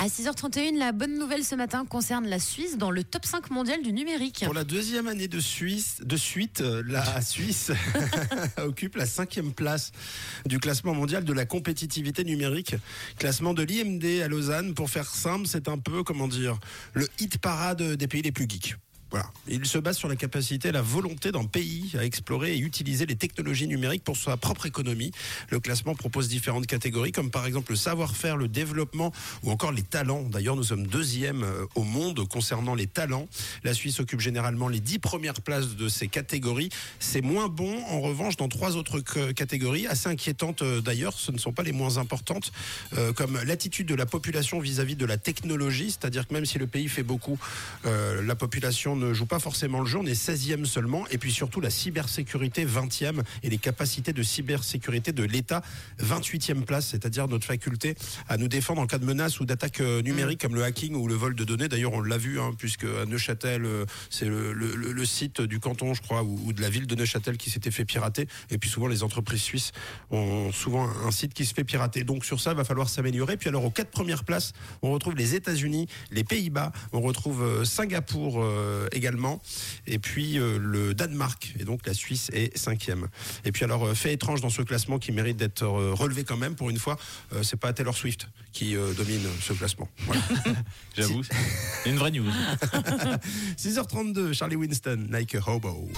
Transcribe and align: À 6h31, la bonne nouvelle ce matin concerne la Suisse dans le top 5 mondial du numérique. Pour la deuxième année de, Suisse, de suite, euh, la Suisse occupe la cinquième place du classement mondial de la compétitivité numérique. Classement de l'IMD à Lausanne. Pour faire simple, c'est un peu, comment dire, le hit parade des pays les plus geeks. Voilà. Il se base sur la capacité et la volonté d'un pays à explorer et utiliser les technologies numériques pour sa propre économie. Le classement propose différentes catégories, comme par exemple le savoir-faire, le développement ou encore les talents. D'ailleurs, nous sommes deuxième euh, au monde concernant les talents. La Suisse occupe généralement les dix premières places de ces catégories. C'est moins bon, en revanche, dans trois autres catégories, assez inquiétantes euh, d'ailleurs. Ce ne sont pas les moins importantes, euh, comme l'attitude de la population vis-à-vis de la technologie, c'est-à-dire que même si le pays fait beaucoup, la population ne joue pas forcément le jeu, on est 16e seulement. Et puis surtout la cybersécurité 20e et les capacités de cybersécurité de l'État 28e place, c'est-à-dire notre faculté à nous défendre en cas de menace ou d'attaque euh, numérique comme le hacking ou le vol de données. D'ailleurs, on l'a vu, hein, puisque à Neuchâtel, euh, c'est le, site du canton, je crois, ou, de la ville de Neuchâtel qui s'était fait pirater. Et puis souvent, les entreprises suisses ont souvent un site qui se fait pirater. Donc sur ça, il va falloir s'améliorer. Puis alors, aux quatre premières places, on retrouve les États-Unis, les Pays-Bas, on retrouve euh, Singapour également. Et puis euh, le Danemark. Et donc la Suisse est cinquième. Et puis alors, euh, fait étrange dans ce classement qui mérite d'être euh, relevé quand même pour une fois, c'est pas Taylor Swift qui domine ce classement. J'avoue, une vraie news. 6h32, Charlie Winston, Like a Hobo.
À 0.00 0.06
6h31, 0.06 0.78
la 0.78 0.92
bonne 0.92 1.18
nouvelle 1.18 1.42
ce 1.42 1.56
matin 1.56 1.84
concerne 1.84 2.28
la 2.28 2.38
Suisse 2.38 2.78
dans 2.78 2.92
le 2.92 3.02
top 3.02 3.24
5 3.24 3.50
mondial 3.50 3.82
du 3.82 3.92
numérique. 3.92 4.44
Pour 4.44 4.54
la 4.54 4.62
deuxième 4.62 5.08
année 5.08 5.26
de, 5.26 5.40
Suisse, 5.40 5.96
de 6.04 6.16
suite, 6.16 6.60
euh, 6.60 6.84
la 6.86 7.20
Suisse 7.20 7.72
occupe 8.58 8.94
la 8.94 9.06
cinquième 9.06 9.52
place 9.52 9.90
du 10.46 10.60
classement 10.60 10.94
mondial 10.94 11.24
de 11.24 11.32
la 11.32 11.46
compétitivité 11.46 12.22
numérique. 12.22 12.76
Classement 13.18 13.54
de 13.54 13.64
l'IMD 13.64 14.22
à 14.22 14.28
Lausanne. 14.28 14.72
Pour 14.72 14.88
faire 14.88 15.06
simple, 15.06 15.48
c'est 15.48 15.68
un 15.68 15.78
peu, 15.78 16.04
comment 16.04 16.28
dire, 16.28 16.60
le 16.94 17.08
hit 17.18 17.38
parade 17.38 17.82
des 17.82 18.06
pays 18.06 18.22
les 18.22 18.32
plus 18.32 18.46
geeks. 18.48 18.76
Voilà. 19.10 19.30
Il 19.46 19.64
se 19.64 19.78
base 19.78 19.96
sur 19.96 20.08
la 20.08 20.16
capacité 20.16 20.68
et 20.68 20.72
la 20.72 20.82
volonté 20.82 21.32
d'un 21.32 21.44
pays 21.44 21.92
à 21.98 22.04
explorer 22.04 22.54
et 22.54 22.58
utiliser 22.58 23.06
les 23.06 23.16
technologies 23.16 23.66
numériques 23.66 24.04
pour 24.04 24.16
sa 24.16 24.36
propre 24.36 24.66
économie. 24.66 25.12
Le 25.48 25.60
classement 25.60 25.94
propose 25.94 26.28
différentes 26.28 26.66
catégories, 26.66 27.12
comme 27.12 27.30
par 27.30 27.46
exemple 27.46 27.72
le 27.72 27.76
savoir-faire, 27.76 28.36
le 28.36 28.48
développement 28.48 29.12
ou 29.42 29.50
encore 29.50 29.72
les 29.72 29.82
talents. 29.82 30.22
D'ailleurs, 30.22 30.56
nous 30.56 30.64
sommes 30.64 30.86
deuxième 30.86 31.42
euh, 31.42 31.64
au 31.74 31.84
monde 31.84 32.28
concernant 32.28 32.74
les 32.74 32.86
talents. 32.86 33.28
La 33.64 33.72
Suisse 33.72 33.98
occupe 34.00 34.20
généralement 34.20 34.68
les 34.68 34.80
dix 34.80 34.98
premières 34.98 35.40
places 35.40 35.76
de 35.76 35.88
ces 35.88 36.08
catégories. 36.08 36.68
C'est 37.00 37.22
moins 37.22 37.48
bon, 37.48 37.82
en 37.88 38.00
revanche, 38.00 38.36
dans 38.36 38.48
trois 38.48 38.76
autres 38.76 39.00
catégories, 39.32 39.86
assez 39.86 40.08
inquiétantes 40.08 40.60
euh, 40.60 40.82
d'ailleurs. 40.82 41.14
Ce 41.18 41.32
ne 41.32 41.38
sont 41.38 41.52
pas 41.52 41.62
les 41.62 41.72
moins 41.72 41.96
importantes, 41.96 42.52
euh, 42.96 43.14
comme 43.14 43.38
l'attitude 43.46 43.88
de 43.88 43.94
la 43.94 44.06
population 44.06 44.60
vis-à-vis 44.60 44.96
de 44.96 45.06
la 45.06 45.16
technologie, 45.16 45.90
c'est-à-dire 45.90 46.28
que 46.28 46.34
même 46.34 46.44
si 46.44 46.58
le 46.58 46.66
pays 46.66 46.88
fait 46.88 47.02
beaucoup, 47.02 47.38
la 47.84 48.34
population 48.34 48.97
ne 48.98 49.12
joue 49.14 49.26
pas 49.26 49.38
forcément 49.38 49.80
le 49.80 49.86
jeu, 49.86 49.98
on 49.98 50.06
est 50.06 50.12
16e 50.12 50.64
seulement. 50.64 51.06
Et 51.10 51.18
puis 51.18 51.32
surtout 51.32 51.60
la 51.60 51.70
cybersécurité 51.70 52.66
20e 52.66 53.22
et 53.42 53.50
les 53.50 53.58
capacités 53.58 54.12
de 54.12 54.22
cybersécurité 54.22 55.12
de 55.12 55.24
l'État 55.24 55.62
28e 56.00 56.62
place, 56.62 56.88
c'est-à-dire 56.88 57.28
notre 57.28 57.46
faculté 57.46 57.94
à 58.28 58.36
nous 58.36 58.48
défendre 58.48 58.80
en 58.82 58.86
cas 58.86 58.98
de 58.98 59.04
menace 59.04 59.40
ou 59.40 59.44
d'attaque 59.44 59.80
euh, 59.80 60.02
numérique 60.02 60.40
comme 60.40 60.54
le 60.54 60.64
hacking 60.64 60.94
ou 60.94 61.08
le 61.08 61.14
vol 61.14 61.34
de 61.34 61.44
données. 61.44 61.68
D'ailleurs, 61.68 61.92
on 61.92 62.00
l'a 62.00 62.18
vu, 62.18 62.40
hein, 62.40 62.52
puisque 62.58 62.84
à 62.84 63.06
Neuchâtel, 63.06 63.64
euh, 63.64 63.84
c'est 64.10 64.26
le, 64.26 65.04
site 65.04 65.40
du 65.40 65.58
canton, 65.58 65.94
je 65.94 66.02
crois, 66.02 66.22
ou, 66.22 66.52
de 66.52 66.60
la 66.60 66.68
ville 66.68 66.86
de 66.86 66.94
Neuchâtel 66.94 67.38
qui 67.38 67.50
s'était 67.50 67.70
fait 67.70 67.84
pirater. 67.84 68.28
Et 68.50 68.58
puis 68.58 68.68
souvent, 68.68 68.88
les 68.88 69.02
entreprises 69.02 69.42
suisses 69.42 69.72
ont 70.10 70.52
souvent 70.52 70.88
un 71.06 71.10
site 71.10 71.32
qui 71.32 71.46
se 71.46 71.54
fait 71.54 71.64
pirater. 71.64 72.04
Donc 72.04 72.24
sur 72.24 72.40
ça, 72.40 72.50
il 72.50 72.56
va 72.56 72.64
falloir 72.64 72.88
s'améliorer. 72.88 73.36
Puis 73.36 73.48
alors, 73.48 73.64
aux 73.64 73.70
quatre 73.70 73.90
premières 73.90 74.24
places, 74.24 74.52
on 74.82 74.92
retrouve 74.92 75.14
les 75.14 75.34
États-Unis, 75.34 75.88
les 76.10 76.24
Pays-Bas, 76.24 76.72
on 76.92 77.00
retrouve 77.00 77.42
euh, 77.42 77.64
Singapour 77.64 78.44
également. 78.92 79.40
Et 79.86 79.98
puis 79.98 80.38
euh, 80.38 80.58
le 80.58 80.94
Danemark. 80.94 81.54
Et 81.58 81.64
donc 81.64 81.86
la 81.86 81.94
Suisse 81.94 82.30
est 82.32 82.56
cinquième. 82.56 83.08
Et 83.44 83.52
puis 83.52 83.64
alors, 83.64 83.86
euh, 83.86 83.94
fait 83.94 84.12
étrange 84.12 84.40
dans 84.40 84.50
ce 84.50 84.62
classement 84.62 84.98
qui 84.98 85.12
mérite 85.12 85.36
d'être 85.36 85.62
euh, 85.62 85.94
relevé 85.94 86.24
quand 86.24 86.36
même 86.36 86.54
pour 86.54 86.70
une 86.70 86.78
fois, 86.78 86.98
c'est 87.42 87.58
pas 87.58 87.72
Taylor 87.72 87.96
Swift 87.96 88.28
qui 88.52 88.74
domine 88.96 89.20
ce 89.40 89.52
classement. 89.52 89.88
J'avoue, 90.96 91.22
une 91.86 91.96
vraie 91.96 92.10
news. 92.10 92.30
6h32, 93.58 94.32
Charlie 94.32 94.56
Winston, 94.56 95.06
Like 95.10 95.34
a 95.34 95.40
Hobo. 95.46 95.88